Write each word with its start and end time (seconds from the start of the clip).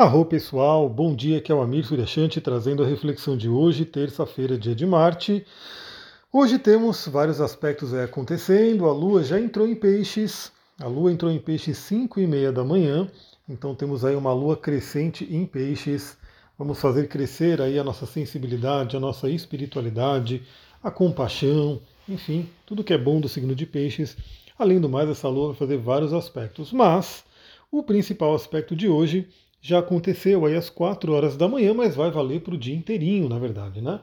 Arro 0.00 0.24
pessoal, 0.24 0.88
bom 0.88 1.14
dia, 1.14 1.36
aqui 1.36 1.52
é 1.52 1.54
o 1.54 1.60
Amir 1.60 1.84
Suryashanti 1.84 2.40
trazendo 2.40 2.82
a 2.82 2.86
reflexão 2.86 3.36
de 3.36 3.50
hoje, 3.50 3.84
terça-feira, 3.84 4.56
dia 4.56 4.74
de 4.74 4.86
Marte. 4.86 5.44
Hoje 6.32 6.58
temos 6.58 7.06
vários 7.06 7.38
aspectos 7.38 7.92
acontecendo, 7.92 8.86
a 8.86 8.94
Lua 8.94 9.22
já 9.22 9.38
entrou 9.38 9.68
em 9.68 9.74
peixes, 9.74 10.50
a 10.80 10.86
Lua 10.86 11.12
entrou 11.12 11.30
em 11.30 11.38
peixes 11.38 11.76
5 11.76 12.18
e 12.18 12.26
meia 12.26 12.50
da 12.50 12.64
manhã, 12.64 13.10
então 13.46 13.74
temos 13.74 14.02
aí 14.02 14.16
uma 14.16 14.32
Lua 14.32 14.56
crescente 14.56 15.28
em 15.30 15.44
peixes, 15.44 16.16
vamos 16.58 16.80
fazer 16.80 17.06
crescer 17.06 17.60
aí 17.60 17.78
a 17.78 17.84
nossa 17.84 18.06
sensibilidade, 18.06 18.96
a 18.96 19.00
nossa 19.00 19.28
espiritualidade, 19.28 20.42
a 20.82 20.90
compaixão, 20.90 21.78
enfim, 22.08 22.48
tudo 22.64 22.82
que 22.82 22.94
é 22.94 22.98
bom 22.98 23.20
do 23.20 23.28
signo 23.28 23.54
de 23.54 23.66
peixes. 23.66 24.16
Além 24.58 24.80
do 24.80 24.88
mais, 24.88 25.10
essa 25.10 25.28
Lua 25.28 25.48
vai 25.48 25.56
fazer 25.56 25.76
vários 25.76 26.14
aspectos, 26.14 26.72
mas 26.72 27.22
o 27.70 27.82
principal 27.82 28.34
aspecto 28.34 28.74
de 28.74 28.88
hoje 28.88 29.28
já 29.60 29.78
aconteceu 29.78 30.46
aí 30.46 30.56
às 30.56 30.70
4 30.70 31.12
horas 31.12 31.36
da 31.36 31.46
manhã, 31.48 31.74
mas 31.74 31.94
vai 31.94 32.10
valer 32.10 32.40
para 32.40 32.54
o 32.54 32.58
dia 32.58 32.74
inteirinho, 32.74 33.28
na 33.28 33.38
verdade, 33.38 33.80
né? 33.80 34.00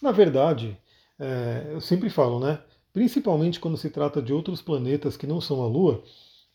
Na 0.00 0.12
verdade, 0.12 0.76
é, 1.18 1.68
eu 1.72 1.80
sempre 1.80 2.10
falo, 2.10 2.38
né? 2.38 2.60
Principalmente 2.92 3.60
quando 3.60 3.76
se 3.76 3.88
trata 3.88 4.20
de 4.20 4.32
outros 4.32 4.60
planetas 4.60 5.16
que 5.16 5.26
não 5.26 5.40
são 5.40 5.62
a 5.62 5.66
Lua, 5.66 6.02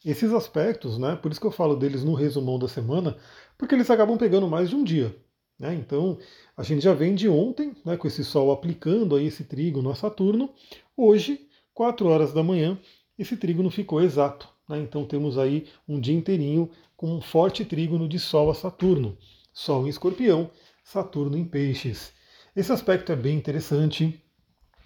esses 0.04 0.32
aspectos, 0.32 0.98
né? 0.98 1.16
Por 1.16 1.32
isso 1.32 1.42
que 1.42 1.48
eu 1.48 1.52
falo 1.52 1.76
deles 1.76 2.04
no 2.04 2.14
resumão 2.14 2.60
da 2.60 2.68
semana, 2.68 3.18
porque 3.58 3.74
eles 3.74 3.90
acabam 3.90 4.18
pegando 4.18 4.48
mais 4.48 4.70
de 4.70 4.76
um 4.76 4.84
dia. 4.84 5.16
Né? 5.58 5.74
Então, 5.74 6.18
a 6.56 6.64
gente 6.64 6.84
já 6.84 6.94
vem 6.94 7.16
de 7.16 7.30
ontem, 7.30 7.76
né, 7.86 7.96
com 7.96 8.08
esse 8.08 8.24
Sol 8.24 8.52
aplicando 8.52 9.16
aí 9.16 9.28
esse 9.28 9.46
trígono 9.46 9.90
a 9.90 9.96
Saturno. 9.96 10.50
Hoje, 10.96 11.48
4 11.74 12.08
horas 12.08 12.34
da 12.34 12.44
manhã, 12.44 12.78
esse 13.18 13.38
trígono 13.38 13.70
ficou 13.70 14.02
exato. 14.02 14.50
Né? 14.68 14.80
Então 14.80 15.06
temos 15.06 15.38
aí 15.38 15.68
um 15.88 16.00
dia 16.00 16.16
inteirinho 16.16 16.70
com 16.96 17.14
um 17.14 17.22
forte 17.22 17.64
trígono 17.66 18.08
de 18.08 18.20
Sol 18.20 18.50
a 18.50 18.56
Saturno. 18.56 19.18
Sol 19.54 19.86
em 19.86 19.90
escorpião, 19.90 20.50
Saturno 20.84 21.38
em 21.38 21.46
peixes. 21.46 22.14
Esse 22.56 22.72
aspecto 22.72 23.12
é 23.12 23.16
bem 23.16 23.38
interessante. 23.38 24.22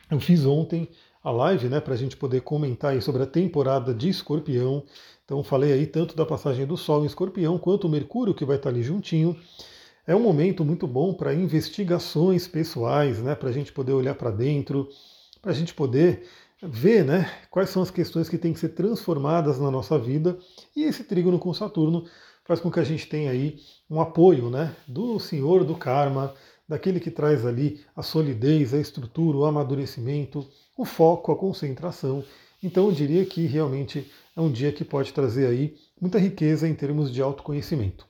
Eu 0.09 0.19
fiz 0.19 0.45
ontem 0.45 0.89
a 1.23 1.31
live 1.31 1.67
né, 1.69 1.80
para 1.80 1.94
a 1.94 1.97
gente 1.97 2.16
poder 2.16 2.41
comentar 2.41 3.00
sobre 3.02 3.23
a 3.23 3.27
temporada 3.27 3.94
de 3.94 4.09
escorpião. 4.09 4.83
Então 5.25 5.44
falei 5.44 5.73
aí 5.73 5.85
tanto 5.85 6.16
da 6.16 6.25
passagem 6.25 6.66
do 6.66 6.77
Sol 6.77 7.03
em 7.03 7.07
escorpião 7.07 7.57
quanto 7.57 7.85
o 7.85 7.89
Mercúrio 7.89 8.33
que 8.33 8.45
vai 8.45 8.55
estar 8.55 8.69
ali 8.69 8.81
juntinho. 8.81 9.35
É 10.07 10.16
um 10.16 10.19
momento 10.19 10.66
muito 10.66 10.88
bom 10.88 11.13
para 11.13 11.33
investigações 11.33 12.47
pessoais, 12.47 13.22
né, 13.22 13.35
para 13.35 13.50
a 13.50 13.52
gente 13.52 13.72
poder 13.72 13.91
olhar 13.91 14.16
para 14.16 14.31
dentro, 14.31 14.89
para 15.41 15.52
a 15.52 15.55
gente 15.55 15.73
poder 15.73 16.23
ver 16.61 17.05
né, 17.05 17.31
quais 17.49 17.69
são 17.69 17.81
as 17.81 17.91
questões 17.91 18.27
que 18.27 18.38
têm 18.38 18.53
que 18.53 18.59
ser 18.59 18.69
transformadas 18.69 19.59
na 19.59 19.71
nossa 19.71 19.97
vida. 19.97 20.38
E 20.75 20.83
esse 20.83 21.03
trígono 21.03 21.39
com 21.39 21.53
Saturno 21.53 22.05
faz 22.45 22.59
com 22.59 22.71
que 22.71 22.79
a 22.79 22.83
gente 22.83 23.07
tenha 23.07 23.31
aí 23.31 23.59
um 23.89 24.01
apoio 24.01 24.49
né, 24.49 24.75
do 24.88 25.19
Senhor 25.19 25.63
do 25.63 25.75
Karma, 25.75 26.33
daquele 26.67 26.99
que 26.99 27.09
traz 27.09 27.45
ali 27.45 27.81
a 27.95 28.03
solidez, 28.03 28.73
a 28.73 28.79
estrutura, 28.79 29.38
o 29.38 29.45
amadurecimento, 29.45 30.47
o 30.77 30.85
foco, 30.85 31.31
a 31.31 31.35
concentração. 31.35 32.23
Então 32.61 32.88
eu 32.88 32.91
diria 32.91 33.25
que 33.25 33.45
realmente 33.45 34.11
é 34.35 34.41
um 34.41 34.51
dia 34.51 34.71
que 34.71 34.83
pode 34.83 35.13
trazer 35.13 35.47
aí 35.47 35.75
muita 35.99 36.19
riqueza 36.19 36.67
em 36.67 36.75
termos 36.75 37.11
de 37.11 37.21
autoconhecimento. 37.21 38.07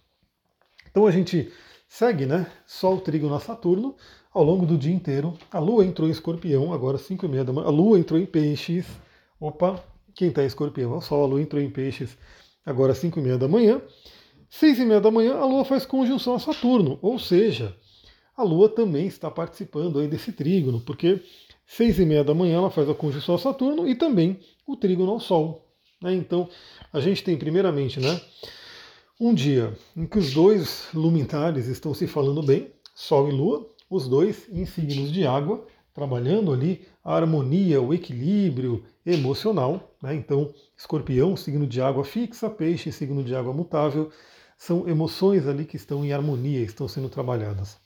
Então 0.89 1.05
a 1.05 1.11
gente 1.11 1.51
segue, 1.89 2.25
né? 2.25 2.49
Sol, 2.65 3.01
trígono 3.01 3.33
a 3.33 3.39
Saturno, 3.39 3.95
ao 4.31 4.43
longo 4.43 4.65
do 4.65 4.77
dia 4.77 4.93
inteiro. 4.93 5.37
A 5.51 5.59
Lua 5.59 5.83
entrou 5.83 6.07
em 6.07 6.11
escorpião, 6.11 6.71
agora 6.71 6.97
5 6.97 7.25
e 7.25 7.29
meia 7.29 7.43
da 7.43 7.51
manhã. 7.51 7.67
A 7.67 7.71
Lua 7.71 7.99
entrou 7.99 8.19
em 8.19 8.25
peixes. 8.25 8.85
Opa, 9.39 9.83
quem 10.13 10.29
está 10.29 10.43
em 10.43 10.45
escorpião 10.45 10.93
é 10.93 10.97
o 10.97 11.01
Sol. 11.01 11.23
A 11.23 11.27
Lua 11.27 11.41
entrou 11.41 11.61
em 11.61 11.69
peixes, 11.69 12.15
agora 12.65 12.93
5 12.93 13.19
e 13.19 13.21
meia 13.23 13.37
da 13.37 13.47
manhã. 13.47 13.81
6 14.49 14.79
e 14.79 14.85
meia 14.85 15.01
da 15.01 15.11
manhã, 15.11 15.35
a 15.35 15.45
Lua 15.45 15.65
faz 15.65 15.85
conjunção 15.85 16.35
a 16.35 16.39
Saturno, 16.39 16.97
ou 17.01 17.19
seja, 17.19 17.75
a 18.35 18.43
Lua 18.43 18.67
também 18.67 19.05
está 19.05 19.29
participando 19.29 19.99
aí 19.99 20.07
desse 20.07 20.31
trígono, 20.31 20.79
porque 20.81 21.21
6 21.67 21.99
e 21.99 22.05
meia 22.05 22.23
da 22.23 22.33
manhã 22.33 22.57
ela 22.57 22.71
faz 22.71 22.89
a 22.89 22.95
conjunção 22.95 23.35
a 23.35 23.37
Saturno 23.37 23.87
e 23.87 23.93
também 23.93 24.39
o 24.65 24.75
trígono 24.75 25.11
ao 25.11 25.19
Sol. 25.19 25.67
Né? 26.01 26.13
Então, 26.15 26.49
a 26.91 26.99
gente 26.99 27.23
tem 27.23 27.37
primeiramente, 27.37 27.99
né, 27.99 28.19
um 29.19 29.33
dia 29.33 29.77
em 29.95 30.05
que 30.05 30.17
os 30.17 30.33
dois 30.33 30.87
luminares 30.93 31.67
estão 31.67 31.93
se 31.93 32.07
falando 32.07 32.41
bem, 32.41 32.71
Sol 32.95 33.27
e 33.27 33.31
Lua, 33.31 33.67
os 33.89 34.07
dois 34.07 34.47
em 34.49 34.65
signos 34.65 35.11
de 35.11 35.25
água, 35.25 35.65
trabalhando 35.93 36.53
ali 36.53 36.87
a 37.03 37.15
harmonia, 37.15 37.81
o 37.81 37.93
equilíbrio 37.93 38.85
emocional. 39.05 39.93
Né? 40.01 40.15
Então, 40.15 40.53
escorpião, 40.77 41.35
signo 41.35 41.67
de 41.67 41.81
água 41.81 42.05
fixa, 42.05 42.49
peixe, 42.49 42.91
signo 42.91 43.23
de 43.23 43.35
água 43.35 43.53
mutável, 43.53 44.09
são 44.57 44.87
emoções 44.87 45.47
ali 45.47 45.65
que 45.65 45.75
estão 45.75 46.05
em 46.05 46.13
harmonia, 46.13 46.61
estão 46.61 46.87
sendo 46.87 47.09
trabalhadas. 47.09 47.77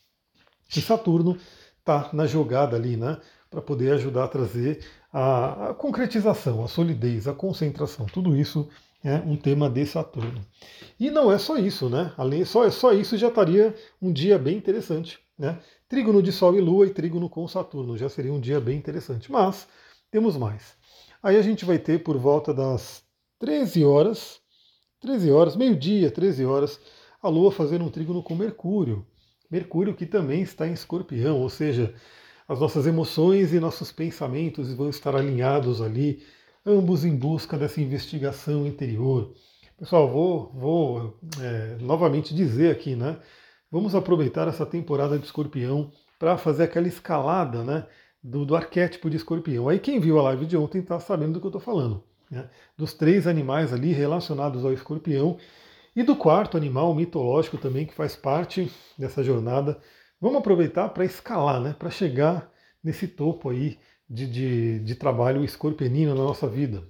E 0.75 0.81
Saturno 0.81 1.37
está 1.79 2.09
na 2.13 2.25
jogada 2.25 2.75
ali, 2.75 2.97
né? 2.97 3.19
Para 3.49 3.61
poder 3.61 3.93
ajudar 3.93 4.25
a 4.25 4.27
trazer 4.27 4.83
a, 5.11 5.69
a 5.69 5.73
concretização, 5.73 6.63
a 6.63 6.67
solidez, 6.67 7.27
a 7.27 7.33
concentração, 7.33 8.07
tudo 8.07 8.35
isso 8.35 8.67
é 9.03 9.15
um 9.17 9.35
tema 9.35 9.69
de 9.69 9.85
Saturno. 9.85 10.41
E 10.99 11.11
não 11.11 11.31
é 11.31 11.37
só 11.37 11.57
isso, 11.57 11.89
né? 11.89 12.13
Além, 12.17 12.45
só, 12.45 12.69
só 12.69 12.93
isso 12.93 13.17
já 13.17 13.27
estaria 13.27 13.75
um 14.01 14.11
dia 14.11 14.39
bem 14.39 14.55
interessante. 14.57 15.19
Né? 15.37 15.59
Trígono 15.89 16.23
de 16.23 16.31
Sol 16.31 16.55
e 16.55 16.61
Lua 16.61 16.87
e 16.87 16.91
trígono 16.91 17.29
com 17.29 17.47
Saturno. 17.47 17.97
Já 17.97 18.07
seria 18.07 18.31
um 18.31 18.39
dia 18.39 18.61
bem 18.61 18.77
interessante. 18.77 19.31
Mas 19.31 19.67
temos 20.09 20.37
mais. 20.37 20.77
Aí 21.21 21.35
a 21.35 21.41
gente 21.41 21.65
vai 21.65 21.77
ter 21.77 22.03
por 22.03 22.17
volta 22.17 22.53
das 22.53 23.03
13 23.39 23.83
horas, 23.83 24.39
13 25.01 25.31
horas, 25.31 25.55
meio-dia, 25.55 26.09
13 26.09 26.45
horas, 26.45 26.79
a 27.21 27.27
Lua 27.27 27.51
fazendo 27.51 27.83
um 27.83 27.89
trígono 27.89 28.23
com 28.23 28.35
Mercúrio. 28.35 29.05
Mercúrio 29.49 29.93
que 29.93 30.05
também 30.05 30.41
está 30.41 30.67
em 30.67 30.73
escorpião, 30.73 31.39
ou 31.39 31.49
seja, 31.49 31.93
as 32.47 32.59
nossas 32.59 32.85
emoções 32.87 33.53
e 33.53 33.59
nossos 33.59 33.91
pensamentos 33.91 34.73
vão 34.73 34.89
estar 34.89 35.15
alinhados 35.15 35.81
ali, 35.81 36.23
ambos 36.65 37.03
em 37.05 37.15
busca 37.15 37.57
dessa 37.57 37.81
investigação 37.81 38.65
interior. 38.65 39.33
Pessoal, 39.77 40.09
vou, 40.09 40.51
vou 40.53 41.19
é, 41.41 41.77
novamente 41.81 42.33
dizer 42.33 42.71
aqui, 42.71 42.95
né? 42.95 43.19
vamos 43.73 43.95
aproveitar 43.95 44.47
essa 44.47 44.67
temporada 44.67 45.17
de 45.17 45.25
escorpião 45.25 45.91
para 46.19 46.37
fazer 46.37 46.65
aquela 46.65 46.87
escalada 46.87 47.63
né, 47.63 47.87
do, 48.21 48.45
do, 48.45 48.55
arquétipo 48.55 49.09
de 49.09 49.17
escorpião. 49.17 49.67
Aí 49.67 49.79
quem 49.79 49.99
viu 49.99 50.19
a 50.19 50.21
live 50.21 50.45
de 50.45 50.55
ontem 50.55 50.77
está 50.77 50.99
sabendo 50.99 51.33
do 51.33 51.39
que 51.39 51.47
eu 51.47 51.49
estou 51.49 51.61
falando. 51.61 52.03
Né, 52.29 52.47
dos 52.77 52.93
três 52.93 53.25
animais 53.25 53.73
ali 53.73 53.91
relacionados 53.91 54.63
ao 54.63 54.71
escorpião 54.71 55.37
e 55.95 56.03
do 56.03 56.15
quarto 56.15 56.55
animal 56.55 56.93
mitológico 56.93 57.57
também 57.57 57.87
que 57.87 57.95
faz 57.95 58.15
parte 58.15 58.71
dessa 58.95 59.23
jornada. 59.23 59.79
Vamos 60.21 60.37
aproveitar 60.37 60.89
para 60.89 61.03
escalar, 61.03 61.59
né, 61.59 61.75
para 61.77 61.89
chegar 61.89 62.47
nesse 62.83 63.07
topo 63.07 63.49
aí 63.49 63.79
de, 64.09 64.27
de, 64.27 64.79
de 64.79 64.95
trabalho 64.95 65.43
escorpionino 65.43 66.13
na 66.15 66.23
nossa 66.23 66.47
vida. 66.47 66.83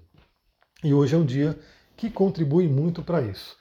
E 0.84 0.94
hoje 0.94 1.16
é 1.16 1.18
um 1.18 1.26
dia 1.26 1.58
que 1.96 2.10
contribui 2.10 2.68
muito 2.68 3.02
para 3.02 3.22
isso. 3.22 3.56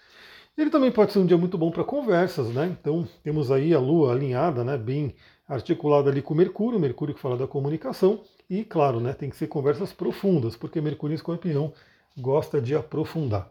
Ele 0.57 0.71
também 0.71 0.93
pode 0.93 1.13
ser 1.13 1.19
um 1.19 1.27
dia 1.27 1.39
muito 1.39 1.57
bom 1.57 1.71
para 1.71 1.85
conversas, 1.85 2.49
né? 2.49 2.77
Então 2.79 3.09
temos 3.23 3.51
aí 3.51 3.73
a 3.73 3.79
Lua 3.79 4.13
alinhada, 4.13 4.63
né? 4.63 4.77
Bem 4.77 5.15
articulada 5.49 6.11
ali 6.11 6.21
com 6.21 6.35
Mercúrio, 6.35 6.79
Mercúrio 6.79 7.15
que 7.15 7.21
fala 7.21 7.37
da 7.37 7.47
comunicação, 7.47 8.23
e 8.49 8.65
claro, 8.65 9.01
né? 9.01 9.13
Tem 9.13 9.31
que 9.31 9.37
ser 9.37 9.47
conversas 9.47 9.93
profundas, 9.93 10.57
porque 10.57 10.81
Mercúrio 10.81 11.15
em 11.15 11.17
escorpião 11.17 11.73
gosta 12.19 12.61
de 12.61 12.75
aprofundar. 12.75 13.51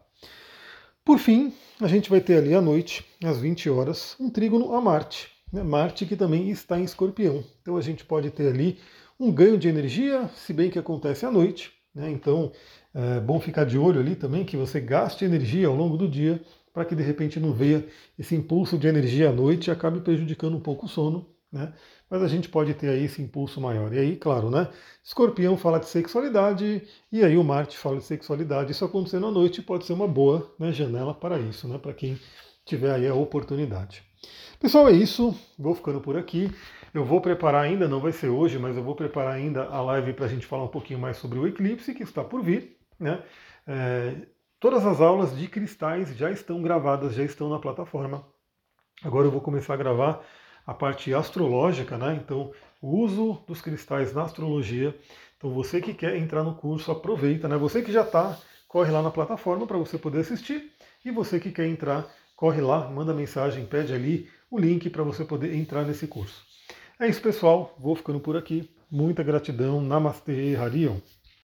Por 1.04 1.18
fim, 1.18 1.52
a 1.80 1.88
gente 1.88 2.08
vai 2.08 2.20
ter 2.20 2.36
ali 2.36 2.54
à 2.54 2.60
noite, 2.60 3.04
às 3.24 3.38
20 3.38 3.68
horas, 3.68 4.14
um 4.20 4.30
trígono 4.30 4.72
a 4.72 4.80
Marte. 4.80 5.28
Né? 5.52 5.62
Marte 5.62 6.06
que 6.06 6.16
também 6.16 6.48
está 6.50 6.78
em 6.78 6.84
escorpião. 6.84 7.42
Então 7.60 7.76
a 7.76 7.80
gente 7.80 8.04
pode 8.04 8.30
ter 8.30 8.48
ali 8.48 8.78
um 9.22 9.32
ganho 9.32 9.56
de 9.56 9.68
energia, 9.68 10.28
se 10.34 10.52
bem 10.52 10.68
que 10.68 10.78
acontece 10.78 11.24
à 11.24 11.30
noite. 11.30 11.72
Né? 11.94 12.10
Então 12.10 12.50
é 12.94 13.20
bom 13.20 13.38
ficar 13.38 13.64
de 13.64 13.78
olho 13.78 14.00
ali 14.00 14.16
também, 14.16 14.44
que 14.44 14.56
você 14.56 14.80
gaste 14.80 15.24
energia 15.24 15.68
ao 15.68 15.76
longo 15.76 15.96
do 15.96 16.08
dia 16.08 16.42
para 16.72 16.84
que 16.84 16.94
de 16.94 17.02
repente 17.02 17.38
não 17.38 17.52
venha 17.52 17.84
esse 18.18 18.34
impulso 18.34 18.76
de 18.76 18.88
energia 18.88 19.28
à 19.28 19.32
noite 19.32 19.68
e 19.68 19.70
acabe 19.70 20.00
prejudicando 20.00 20.56
um 20.56 20.60
pouco 20.60 20.86
o 20.86 20.88
sono, 20.88 21.28
né? 21.52 21.72
Mas 22.10 22.22
a 22.22 22.28
gente 22.28 22.48
pode 22.48 22.74
ter 22.74 22.88
aí 22.88 23.04
esse 23.04 23.22
impulso 23.22 23.60
maior. 23.60 23.92
E 23.92 23.98
aí, 23.98 24.16
claro, 24.16 24.50
né? 24.50 24.68
Escorpião 25.04 25.56
fala 25.56 25.78
de 25.78 25.86
sexualidade 25.86 26.82
e 27.10 27.22
aí 27.22 27.36
o 27.36 27.44
Marte 27.44 27.78
fala 27.78 27.98
de 27.98 28.04
sexualidade. 28.04 28.72
Isso 28.72 28.84
acontecendo 28.84 29.26
à 29.26 29.30
noite 29.30 29.62
pode 29.62 29.86
ser 29.86 29.92
uma 29.92 30.08
boa 30.08 30.52
né, 30.58 30.72
janela 30.72 31.14
para 31.14 31.38
isso, 31.38 31.68
né? 31.68 31.78
Para 31.78 31.92
quem 31.94 32.18
tiver 32.64 32.92
aí 32.94 33.06
a 33.06 33.14
oportunidade. 33.14 34.02
Pessoal, 34.62 34.88
é 34.88 34.92
isso. 34.92 35.36
Vou 35.58 35.74
ficando 35.74 36.00
por 36.00 36.16
aqui. 36.16 36.48
Eu 36.94 37.04
vou 37.04 37.20
preparar 37.20 37.64
ainda, 37.64 37.88
não 37.88 37.98
vai 37.98 38.12
ser 38.12 38.28
hoje, 38.28 38.60
mas 38.60 38.76
eu 38.76 38.82
vou 38.84 38.94
preparar 38.94 39.34
ainda 39.34 39.64
a 39.64 39.82
live 39.82 40.12
para 40.12 40.26
a 40.26 40.28
gente 40.28 40.46
falar 40.46 40.62
um 40.62 40.68
pouquinho 40.68 41.00
mais 41.00 41.16
sobre 41.16 41.36
o 41.36 41.48
eclipse 41.48 41.92
que 41.92 42.04
está 42.04 42.22
por 42.22 42.42
vir. 42.44 42.78
Né? 43.00 43.20
É, 43.66 44.14
Todas 44.60 44.86
as 44.86 45.00
aulas 45.00 45.36
de 45.36 45.48
cristais 45.48 46.16
já 46.16 46.30
estão 46.30 46.62
gravadas, 46.62 47.14
já 47.14 47.24
estão 47.24 47.48
na 47.48 47.58
plataforma. 47.58 48.24
Agora 49.02 49.26
eu 49.26 49.30
vou 49.32 49.40
começar 49.40 49.74
a 49.74 49.76
gravar 49.76 50.24
a 50.64 50.72
parte 50.72 51.12
astrológica, 51.12 51.98
né? 51.98 52.20
Então, 52.22 52.52
o 52.80 52.98
uso 52.98 53.42
dos 53.48 53.60
cristais 53.60 54.14
na 54.14 54.22
astrologia. 54.22 54.96
Então, 55.36 55.50
você 55.50 55.80
que 55.80 55.92
quer 55.92 56.14
entrar 56.14 56.44
no 56.44 56.54
curso, 56.54 56.92
aproveita, 56.92 57.48
né? 57.48 57.56
Você 57.56 57.82
que 57.82 57.90
já 57.90 58.02
está, 58.02 58.38
corre 58.68 58.92
lá 58.92 59.02
na 59.02 59.10
plataforma 59.10 59.66
para 59.66 59.76
você 59.76 59.98
poder 59.98 60.20
assistir. 60.20 60.70
E 61.04 61.10
você 61.10 61.40
que 61.40 61.50
quer 61.50 61.66
entrar, 61.66 62.08
corre 62.42 62.60
lá, 62.60 62.90
manda 62.90 63.14
mensagem, 63.14 63.64
pede 63.64 63.94
ali 63.94 64.28
o 64.50 64.58
link 64.58 64.90
para 64.90 65.04
você 65.04 65.24
poder 65.24 65.54
entrar 65.54 65.84
nesse 65.84 66.08
curso. 66.08 66.44
É 66.98 67.06
isso, 67.06 67.22
pessoal. 67.22 67.72
Vou 67.78 67.94
ficando 67.94 68.18
por 68.18 68.36
aqui. 68.36 68.68
Muita 68.90 69.22
gratidão. 69.22 69.80
Namastê, 69.80 70.56
Harion. 70.56 70.96